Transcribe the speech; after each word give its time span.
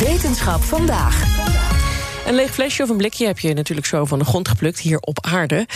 Wetenschap 0.00 0.62
vandaag. 0.62 1.38
Een 2.26 2.34
leeg 2.34 2.50
flesje 2.50 2.82
of 2.82 2.88
een 2.88 2.96
blikje 2.96 3.26
heb 3.26 3.38
je 3.38 3.54
natuurlijk 3.54 3.86
zo 3.86 4.04
van 4.04 4.18
de 4.18 4.24
grond 4.24 4.48
geplukt 4.48 4.78
hier 4.78 4.98
op 4.98 5.26
aarde. 5.26 5.66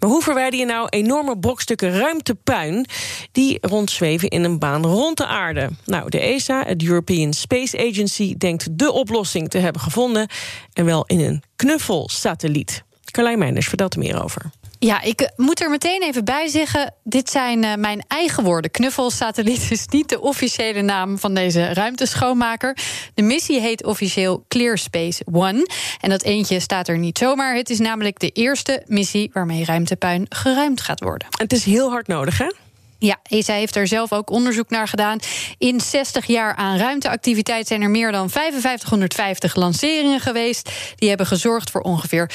Maar 0.00 0.10
hoe 0.10 0.22
verwijder 0.22 0.58
je 0.58 0.66
nou 0.66 0.88
enorme 0.88 1.38
brokstukken 1.38 1.98
ruimtepuin 1.98 2.86
die 3.32 3.58
rondzweven 3.60 4.28
in 4.28 4.44
een 4.44 4.58
baan 4.58 4.86
rond 4.86 5.16
de 5.16 5.26
aarde? 5.26 5.70
Nou, 5.84 6.10
de 6.10 6.20
ESA, 6.20 6.64
het 6.66 6.82
European 6.82 7.32
Space 7.32 7.88
Agency, 7.88 8.34
denkt 8.36 8.78
de 8.78 8.92
oplossing 8.92 9.48
te 9.48 9.58
hebben 9.58 9.82
gevonden 9.82 10.28
en 10.72 10.84
wel 10.84 11.04
in 11.06 11.20
een 11.20 11.42
knuffelsatelliet. 11.56 12.82
Carlijn 13.10 13.38
Meinders 13.38 13.68
vertelt 13.68 13.94
er 13.94 14.00
meer 14.00 14.22
over. 14.22 14.50
Ja, 14.84 15.02
ik 15.02 15.20
eh, 15.20 15.28
moet 15.36 15.60
er 15.60 15.70
meteen 15.70 16.02
even 16.02 16.24
bij 16.24 16.48
zeggen: 16.48 16.94
dit 17.04 17.30
zijn 17.30 17.64
uh, 17.64 17.74
mijn 17.74 18.04
eigen 18.08 18.44
woorden. 18.44 18.70
Knuffelsatelliet 18.70 19.70
is 19.70 19.86
niet 19.86 20.08
de 20.08 20.20
officiële 20.20 20.82
naam 20.82 21.18
van 21.18 21.34
deze 21.34 21.72
ruimteschoonmaker. 21.72 22.76
De 23.14 23.22
missie 23.22 23.60
heet 23.60 23.84
officieel 23.84 24.44
Clear 24.48 24.78
Space 24.78 25.22
One. 25.32 25.66
En 26.00 26.10
dat 26.10 26.22
eentje 26.22 26.60
staat 26.60 26.88
er 26.88 26.98
niet 26.98 27.18
zomaar. 27.18 27.54
Het 27.54 27.70
is 27.70 27.78
namelijk 27.78 28.18
de 28.18 28.30
eerste 28.30 28.82
missie 28.86 29.30
waarmee 29.32 29.64
ruimtepuin 29.64 30.26
geruimd 30.28 30.80
gaat 30.80 31.00
worden. 31.00 31.28
Het 31.30 31.52
is 31.52 31.64
heel 31.64 31.90
hard 31.90 32.06
nodig, 32.06 32.38
hè? 32.38 32.50
Ja, 33.04 33.16
ESA 33.22 33.52
heeft 33.52 33.76
er 33.76 33.86
zelf 33.86 34.12
ook 34.12 34.30
onderzoek 34.30 34.70
naar 34.70 34.88
gedaan. 34.88 35.18
In 35.58 35.80
60 35.80 36.26
jaar 36.26 36.54
aan 36.54 36.76
ruimteactiviteit 36.76 37.66
zijn 37.66 37.82
er 37.82 37.90
meer 37.90 38.12
dan 38.12 38.30
5550 38.30 39.54
lanceringen 39.54 40.20
geweest. 40.20 40.70
Die 40.96 41.08
hebben 41.08 41.26
gezorgd 41.26 41.70
voor 41.70 41.80
ongeveer 41.80 42.30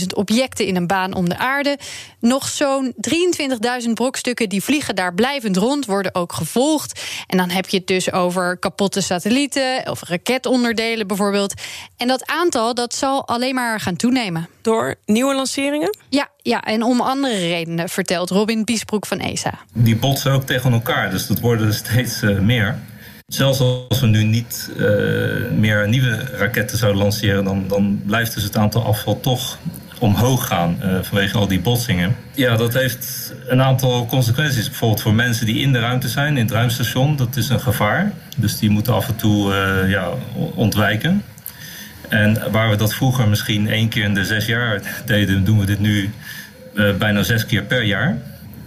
42.000 0.00 0.06
objecten 0.14 0.66
in 0.66 0.76
een 0.76 0.86
baan 0.86 1.14
om 1.14 1.28
de 1.28 1.36
aarde. 1.36 1.78
Nog 2.20 2.48
zo'n 2.48 2.94
23.000 3.86 3.92
brokstukken 3.94 4.48
die 4.48 4.62
vliegen 4.62 4.94
daar 4.94 5.14
blijvend 5.14 5.56
rond, 5.56 5.86
worden 5.86 6.14
ook 6.14 6.32
gevolgd. 6.32 7.00
En 7.26 7.36
dan 7.36 7.50
heb 7.50 7.68
je 7.68 7.76
het 7.76 7.86
dus 7.86 8.12
over 8.12 8.58
kapotte 8.58 9.00
satellieten 9.00 9.90
of 9.90 10.02
raketonderdelen 10.02 11.06
bijvoorbeeld. 11.06 11.54
En 11.96 12.08
dat 12.08 12.26
aantal 12.26 12.74
dat 12.74 12.94
zal 12.94 13.26
alleen 13.26 13.54
maar 13.54 13.80
gaan 13.80 13.96
toenemen. 13.96 14.48
Door 14.62 14.94
nieuwe 15.04 15.34
lanceringen? 15.34 15.96
Ja, 16.08 16.28
ja, 16.50 16.62
en 16.62 16.82
om 16.82 17.00
andere 17.00 17.38
redenen, 17.38 17.88
vertelt 17.88 18.30
Robin 18.30 18.64
Biesbroek 18.64 19.06
van 19.06 19.18
ESA. 19.18 19.54
Die 19.72 19.96
botsen 19.96 20.32
ook 20.32 20.46
tegen 20.46 20.72
elkaar, 20.72 21.10
dus 21.10 21.26
dat 21.26 21.40
worden 21.40 21.66
er 21.66 21.74
steeds 21.74 22.22
uh, 22.22 22.38
meer. 22.38 22.78
Zelfs 23.26 23.60
als 23.60 24.00
we 24.00 24.06
nu 24.06 24.24
niet 24.24 24.70
uh, 24.76 24.78
meer 25.58 25.88
nieuwe 25.88 26.16
raketten 26.36 26.78
zouden 26.78 27.02
lanceren, 27.02 27.44
dan, 27.44 27.64
dan 27.68 28.02
blijft 28.06 28.34
dus 28.34 28.42
het 28.42 28.56
aantal 28.56 28.84
afval 28.84 29.20
toch 29.20 29.58
omhoog 29.98 30.46
gaan 30.46 30.80
uh, 30.84 30.98
vanwege 31.02 31.38
al 31.38 31.46
die 31.46 31.60
botsingen. 31.60 32.16
Ja, 32.34 32.56
dat 32.56 32.74
heeft 32.74 33.34
een 33.46 33.62
aantal 33.62 34.06
consequenties. 34.06 34.68
Bijvoorbeeld 34.68 35.02
voor 35.02 35.14
mensen 35.14 35.46
die 35.46 35.60
in 35.60 35.72
de 35.72 35.78
ruimte 35.78 36.08
zijn, 36.08 36.36
in 36.36 36.42
het 36.42 36.50
ruimstation, 36.50 37.16
dat 37.16 37.36
is 37.36 37.48
een 37.48 37.60
gevaar. 37.60 38.12
Dus 38.36 38.58
die 38.58 38.70
moeten 38.70 38.94
af 38.94 39.08
en 39.08 39.16
toe 39.16 39.54
ja, 39.88 40.08
ontwijken. 40.54 41.22
En 42.10 42.50
waar 42.50 42.70
we 42.70 42.76
dat 42.76 42.94
vroeger 42.94 43.28
misschien 43.28 43.68
één 43.68 43.88
keer 43.88 44.04
in 44.04 44.14
de 44.14 44.24
zes 44.24 44.46
jaar 44.46 45.02
deden, 45.04 45.44
doen 45.44 45.58
we 45.58 45.66
dit 45.66 45.80
nu 45.80 46.10
uh, 46.74 46.96
bijna 46.96 47.22
zes 47.22 47.46
keer 47.46 47.62
per 47.62 47.82
jaar. 47.82 48.18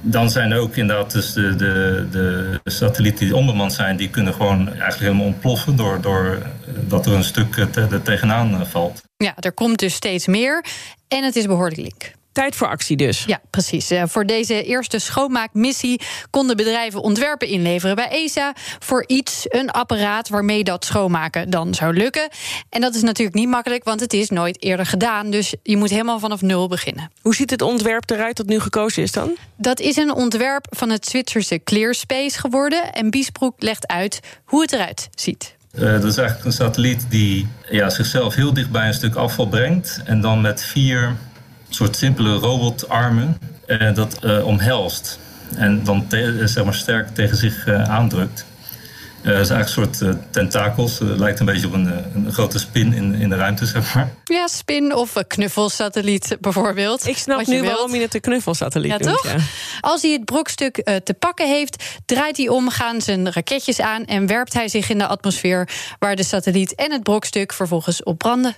Dan 0.02 0.30
zijn 0.30 0.52
er 0.52 0.60
ook 0.60 0.76
inderdaad 0.76 1.12
dus 1.12 1.34
de, 1.34 1.56
de, 1.56 2.06
de 2.12 2.60
satellieten 2.72 3.26
die 3.26 3.36
onbemand 3.36 3.74
zijn, 3.74 3.98
die 3.98 4.10
kunnen 4.10 4.34
gewoon 4.34 4.68
eigenlijk 4.68 5.00
helemaal 5.00 5.26
ontploffen 5.26 5.76
door, 5.76 6.02
door 6.02 6.42
dat 6.88 7.06
er 7.06 7.14
een 7.14 7.24
stuk 7.24 7.54
te, 7.54 8.02
tegenaan 8.04 8.68
valt. 8.68 9.02
Ja, 9.18 9.34
er 9.40 9.54
komt 9.54 9.80
dus 9.80 9.94
steeds 9.94 10.28
meer 10.28 10.66
en 11.08 11.24
het 11.24 11.36
is 11.36 11.46
behoorlijk 11.46 11.82
link. 11.82 12.12
Tijd 12.34 12.56
voor 12.56 12.68
actie 12.68 12.98
dus. 12.98 13.24
Ja, 13.28 13.42
precies. 13.50 13.92
Uh, 13.92 14.04
voor 14.06 14.26
deze 14.26 14.64
eerste 14.64 15.00
schoonmaakmissie 15.00 16.02
konden 16.30 16.58
bedrijven 16.58 17.02
ontwerpen 17.02 17.48
inleveren 17.48 17.96
bij 17.96 18.10
ESA 18.10 18.54
voor 18.80 19.04
iets, 19.08 19.46
een 19.48 19.72
apparaat 19.72 20.30
waarmee 20.30 20.64
dat 20.64 20.86
schoonmaken 20.86 21.50
dan 21.50 21.74
zou 21.74 21.94
lukken. 21.94 22.30
En 22.70 22.82
dat 22.82 22.96
is 22.96 23.02
natuurlijk 23.02 23.36
niet 23.36 23.48
makkelijk, 23.48 23.84
want 23.84 24.00
het 24.00 24.14
is 24.14 24.30
nooit 24.30 24.64
eerder 24.64 24.86
gedaan. 24.86 25.30
Dus 25.30 25.56
je 25.64 25.78
moet 25.78 25.90
helemaal 25.90 26.20
vanaf 26.20 26.42
nul 26.42 26.68
beginnen. 26.68 27.12
Hoe 27.22 27.36
ziet 27.36 27.50
het 27.50 27.62
ontwerp 27.62 28.10
eruit 28.10 28.38
dat 28.38 28.46
nu 28.46 28.60
gekozen 28.60 29.04
is 29.04 29.12
dan? 29.12 29.36
Dat 29.58 29.80
is 29.80 29.96
een 29.96 30.14
ontwerp 30.14 30.66
van 30.70 30.90
het 30.90 31.08
Zwitserse 31.08 31.62
Clearspace 31.64 32.40
geworden. 32.40 32.94
En 32.94 33.10
Biesbroek 33.10 33.62
legt 33.62 33.88
uit 33.88 34.20
hoe 34.46 34.62
het 34.62 34.72
eruit 34.74 35.10
ziet. 35.16 35.56
Uh, 35.74 35.82
dat 35.82 36.04
is 36.04 36.18
eigenlijk 36.18 36.46
een 36.46 36.54
satelliet 36.54 37.06
die 37.10 37.48
ja, 37.70 37.90
zichzelf 37.90 38.36
heel 38.36 38.54
dicht 38.54 38.72
bij 38.72 38.88
een 38.88 38.94
stuk 38.94 39.16
afval 39.16 39.48
brengt. 39.48 40.02
En 40.06 40.22
dan 40.22 40.42
met 40.42 40.64
vier 40.64 41.16
soort 41.76 41.96
simpele 41.96 42.34
robotarmen 42.34 43.38
uh, 43.68 43.96
dat 43.96 44.18
uh, 44.24 44.46
omhelst. 44.46 45.20
En 45.56 45.84
dan 45.84 46.06
zeg 46.44 46.64
maar 46.64 46.74
sterk 46.74 47.16
tegen 47.16 47.38
zich 47.38 47.68
uh, 47.68 47.84
aandrukt. 47.84 48.46
dat 49.22 49.40
is 49.40 49.50
eigenlijk 49.50 49.96
een 49.96 49.98
soort 50.04 50.18
tentakels. 50.30 51.00
Het 51.00 51.20
lijkt 51.20 51.40
een 51.40 51.46
beetje 51.46 51.68
op 51.68 51.74
een, 51.74 51.92
een, 52.16 52.34
grote 52.34 52.60
spin 52.60 52.94
in, 52.94 53.16
in 53.16 53.30
de 53.30 53.36
ruimte, 53.36 53.66
zeg 53.66 53.94
maar. 53.94 54.10
Ja, 54.24 54.48
spin 54.48 54.96
of 54.96 55.16
een 55.16 55.28
knuffelsatelliet 55.28 56.38
bijvoorbeeld. 56.40 57.08
Ik 57.08 57.18
snap 57.18 57.46
nu 57.46 57.62
waarom 57.62 57.96
je 57.96 58.02
het 58.02 58.14
een 58.14 58.22
knuffelsatelliet 58.22 58.92
ja, 58.92 58.98
noemt. 58.98 59.22
Toch? 59.22 59.32
Ja. 59.32 59.38
Als 59.80 60.02
hij 60.02 60.12
het 60.12 60.26
brokstuk 60.26 60.76
te 61.04 61.16
pakken 61.20 61.48
heeft, 61.48 61.84
draait 62.06 62.38
hij 62.38 62.48
om, 62.48 62.70
gaan 62.70 63.02
zijn 63.02 63.32
raketjes 63.32 63.80
aan... 63.80 64.06
en 64.06 64.28
werpt 64.28 64.54
hij 64.54 64.68
zich 64.68 64.90
in 64.90 64.98
de 64.98 65.08
atmosfeer... 65.08 65.70
waar 66.00 66.16
de 66.16 66.24
satelliet 66.24 66.76
en 66.76 66.92
het 66.92 67.04
brokstuk 67.04 67.54
vervolgens 67.54 68.04
op 68.04 68.18
branden. 68.18 68.56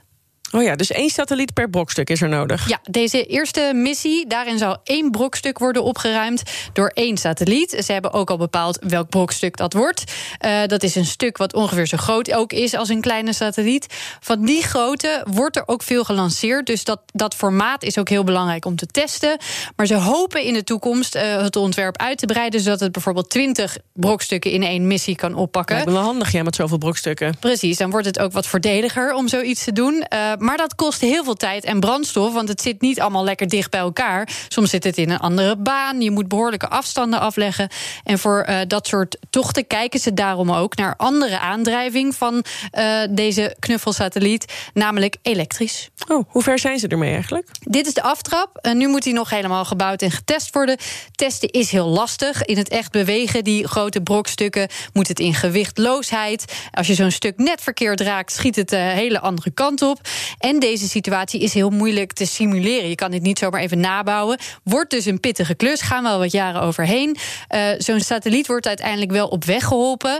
Oh 0.56 0.64
ja, 0.64 0.76
dus 0.76 0.92
één 0.92 1.10
satelliet 1.10 1.54
per 1.54 1.70
brokstuk 1.70 2.10
is 2.10 2.22
er 2.22 2.30
nodig. 2.30 2.70
Ja, 2.70 2.80
deze 2.90 3.26
eerste 3.26 3.72
missie, 3.74 4.28
daarin 4.28 4.58
zal 4.58 4.78
één 4.84 5.12
brokstuk 5.12 5.58
worden 5.58 5.84
opgeruimd 5.84 6.44
door 6.74 6.92
één 6.94 7.18
satelliet. 7.18 7.82
Ze 7.86 7.92
hebben 7.92 8.14
ook 8.14 8.30
al 8.30 8.38
bepaald 8.38 8.80
welk 8.88 9.10
brokstuk 9.10 9.58
dat 9.58 9.74
wordt. 9.74 10.04
Uh, 10.46 10.66
dat 10.66 10.84
is 10.84 10.96
een 10.96 11.06
stuk 11.06 11.38
wat 11.38 11.54
ongeveer 11.54 11.88
zo 11.88 11.98
groot 11.98 12.34
ook 12.34 12.54
is 12.54 12.74
als 12.74 12.90
een 12.90 13.02
kleine 13.02 13.34
satelliet. 13.34 13.86
Van 14.20 14.46
die 14.46 14.64
grootte 14.64 15.26
wordt 15.32 15.56
er 15.56 15.64
ook 15.66 15.84
veel 15.84 16.04
gelanceerd. 16.04 16.66
Dus 16.66 16.84
dat, 16.84 17.02
dat 17.14 17.36
formaat 17.36 17.84
is 17.84 17.98
ook 17.98 18.10
heel 18.10 18.24
belangrijk 18.24 18.66
om 18.66 18.76
te 18.76 18.86
testen. 18.86 19.38
Maar 19.76 19.86
ze 19.86 19.96
hopen 19.96 20.44
in 20.44 20.54
de 20.54 20.64
toekomst 20.64 21.16
uh, 21.16 21.22
het 21.42 21.56
ontwerp 21.56 21.98
uit 21.98 22.18
te 22.18 22.26
breiden, 22.26 22.60
zodat 22.60 22.80
het 22.80 22.92
bijvoorbeeld 22.92 23.30
20 23.30 23.78
brokstukken 23.94 24.52
in 24.52 24.64
één 24.64 24.88
missie 24.88 25.16
kan 25.16 25.34
oppakken. 25.34 25.76
Lijkt 25.76 25.90
me 25.90 25.96
wel 25.96 26.06
handig, 26.06 26.32
ja, 26.32 26.44
met 26.44 26.56
zoveel 26.56 26.78
brokstukken. 26.78 27.38
Precies, 27.40 27.78
dan 27.78 27.90
wordt 27.90 28.06
het 28.06 28.20
ook 28.20 28.32
wat 28.32 28.48
voordeliger 28.48 29.14
om 29.14 29.28
zoiets 29.28 29.64
te 29.64 29.72
doen. 29.72 30.06
Uh, 30.14 30.45
maar 30.46 30.58
dat 30.58 30.76
kost 30.76 31.02
heel 31.02 31.24
veel 31.24 31.34
tijd 31.34 31.64
en 31.64 31.80
brandstof, 31.80 32.34
want 32.34 32.48
het 32.48 32.62
zit 32.62 32.82
niet 32.82 33.00
allemaal 33.00 33.24
lekker 33.24 33.48
dicht 33.48 33.72
bij 33.72 33.80
elkaar. 33.80 34.30
Soms 34.48 34.70
zit 34.70 34.84
het 34.84 34.98
in 34.98 35.10
een 35.10 35.20
andere 35.20 35.56
baan. 35.56 36.02
Je 36.02 36.12
moet 36.12 36.28
behoorlijke 36.28 36.68
afstanden 36.68 37.20
afleggen. 37.20 37.70
En 38.04 38.20
voor 38.20 38.46
uh, 38.50 38.60
dat 38.68 38.88
soort 38.88 39.18
tochten 39.30 39.68
kijken 39.68 40.00
ze 40.00 40.14
daarom 40.14 40.52
ook 40.52 40.76
naar 40.76 40.94
andere 40.98 41.40
aandrijving 41.40 42.16
van 42.16 42.34
uh, 42.74 43.02
deze 43.10 43.56
knuffelsatelliet, 43.60 44.54
namelijk 44.74 45.18
elektrisch. 45.22 45.90
Oh, 46.08 46.26
hoe 46.28 46.44
ver 46.44 46.60
zijn 46.60 46.80
ze 46.80 46.88
ermee 46.88 47.14
eigenlijk? 47.14 47.48
Dit 47.60 47.88
is 47.88 47.94
de 47.94 48.04
aftrap. 48.04 48.60
Uh, 48.62 48.74
nu 48.74 48.88
moet 48.88 49.04
hij 49.04 49.14
nog 49.14 49.30
helemaal 49.30 49.66
gebouwd 49.66 50.02
en 50.02 50.12
getest 50.12 50.54
worden. 50.54 50.78
Testen 51.12 51.50
is 51.50 51.72
heel 51.72 51.88
lastig. 51.88 52.44
In 52.44 52.58
het 52.58 52.70
echt 52.70 52.92
bewegen, 52.92 53.44
die 53.44 53.68
grote 53.68 54.02
brokstukken, 54.02 54.70
moet 54.94 55.08
het 55.08 55.20
in 55.20 55.34
gewichtloosheid. 55.34 56.54
Als 56.72 56.88
je 56.88 56.94
zo'n 56.94 57.12
stuk 57.12 57.38
net 57.38 57.62
verkeerd 57.62 58.02
raakt, 58.02 58.32
schiet 58.32 58.56
het 58.56 58.70
de 58.70 58.76
hele 58.76 59.20
andere 59.20 59.52
kant 59.52 59.82
op. 59.82 60.00
En 60.40 60.60
deze 60.60 60.88
situatie 60.88 61.40
is 61.42 61.54
heel 61.54 61.70
moeilijk 61.70 62.14
te 62.14 62.26
simuleren. 62.26 62.90
Je 62.90 62.96
kan 62.96 63.12
dit 63.12 63.22
niet 63.22 63.40
zomaar 63.40 63.62
even 63.62 63.80
nabouwen. 63.80 64.38
Wordt 64.64 64.90
dus 64.90 65.06
een 65.06 65.20
pittige 65.20 65.56
klus, 65.56 65.82
gaan 65.82 66.04
wel 66.04 66.20
wat 66.20 66.32
jaren 66.32 66.62
overheen. 66.62 67.18
Uh, 67.50 67.62
Zo'n 67.78 68.00
satelliet 68.00 68.48
wordt 68.48 68.68
uiteindelijk 68.68 69.12
wel 69.12 69.28
op 69.28 69.44
weg 69.44 69.64
geholpen. 69.64 70.14
Uh, 70.14 70.20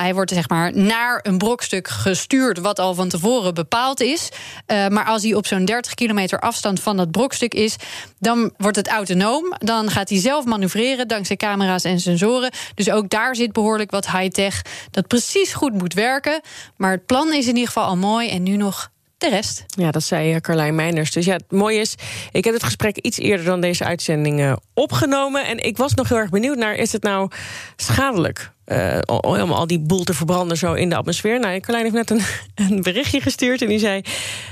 hij 0.00 0.14
wordt 0.14 0.30
zeg 0.30 0.48
maar 0.48 0.76
naar 0.76 1.20
een 1.22 1.38
brokstuk 1.38 1.88
gestuurd, 1.88 2.58
wat 2.58 2.78
al 2.78 2.94
van 2.94 3.08
tevoren 3.08 3.54
bepaald 3.54 4.00
is. 4.00 4.28
Uh, 4.66 4.88
maar 4.88 5.04
als 5.04 5.22
hij 5.22 5.34
op 5.34 5.46
zo'n 5.46 5.64
30 5.64 5.94
kilometer 5.94 6.38
afstand 6.38 6.80
van 6.80 6.96
dat 6.96 7.10
brokstuk 7.10 7.54
is, 7.54 7.76
dan 8.18 8.52
wordt 8.56 8.76
het 8.76 8.88
autonoom. 8.88 9.54
Dan 9.58 9.90
gaat 9.90 10.08
hij 10.08 10.18
zelf 10.18 10.44
manoeuvreren 10.44 11.08
dankzij 11.08 11.36
camera's 11.36 11.84
en 11.84 12.00
sensoren. 12.00 12.50
Dus 12.74 12.90
ook 12.90 13.08
daar 13.08 13.36
zit 13.36 13.52
behoorlijk 13.52 13.90
wat 13.90 14.10
high-tech 14.10 14.62
dat 14.90 15.06
precies 15.06 15.52
goed 15.52 15.72
moet 15.72 15.94
werken. 15.94 16.40
Maar 16.76 16.90
het 16.90 17.06
plan 17.06 17.32
is 17.32 17.46
in 17.46 17.54
ieder 17.54 17.66
geval 17.66 17.84
al 17.84 17.96
mooi 17.96 18.28
en 18.28 18.42
nu 18.42 18.56
nog 18.56 18.90
de 19.18 19.28
rest. 19.28 19.64
Ja, 19.68 19.90
dat 19.90 20.02
zei 20.02 20.32
eh, 20.32 20.40
Carlijn 20.40 20.74
Meiners. 20.74 21.10
Dus 21.10 21.24
ja, 21.24 21.32
het 21.32 21.50
mooie 21.50 21.80
is, 21.80 21.94
ik 22.32 22.44
heb 22.44 22.54
het 22.54 22.62
gesprek 22.62 22.96
iets 22.96 23.18
eerder 23.18 23.46
dan 23.46 23.60
deze 23.60 23.84
uitzending 23.84 24.40
uh, 24.40 24.52
opgenomen. 24.74 25.46
En 25.46 25.64
ik 25.64 25.76
was 25.76 25.94
nog 25.94 26.08
heel 26.08 26.18
erg 26.18 26.30
benieuwd 26.30 26.56
naar, 26.56 26.74
is 26.74 26.92
het 26.92 27.02
nou 27.02 27.30
schadelijk? 27.76 28.50
Uh, 28.66 28.98
om 29.06 29.52
al 29.52 29.66
die 29.66 29.80
boel 29.80 30.04
te 30.04 30.14
verbranden 30.14 30.56
zo 30.56 30.72
in 30.72 30.88
de 30.88 30.96
atmosfeer. 30.96 31.40
Nou, 31.40 31.60
Carlijn 31.60 31.84
heeft 31.84 32.08
net 32.08 32.10
een, 32.10 32.22
een, 32.66 32.82
berichtje 32.82 33.20
gestuurd 33.20 33.62
en 33.62 33.68
die 33.68 33.78
zei... 33.78 34.02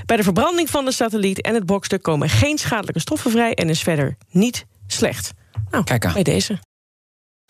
bij 0.06 0.16
de 0.16 0.22
verbranding 0.22 0.70
van 0.70 0.84
de 0.84 0.92
satelliet 0.92 1.40
en 1.40 1.54
het 1.54 1.66
bokstuk 1.66 2.02
komen 2.02 2.28
geen 2.28 2.58
schadelijke 2.58 3.00
stoffen 3.00 3.30
vrij... 3.30 3.54
en 3.54 3.68
is 3.68 3.82
verder 3.82 4.16
niet 4.30 4.66
slecht. 4.86 5.32
Nou, 5.70 5.84
Kijk 5.84 6.04
aan. 6.04 6.12
bij 6.12 6.22
deze. 6.22 6.58